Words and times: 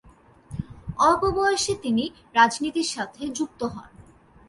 অল্প 0.99 1.23
বয়সেই 1.37 1.77
তিনি 1.81 2.03
রাজনীতির 2.33 2.87
সাথে 2.87 3.21
যুক্ত 3.29 3.61
হন। 3.63 3.89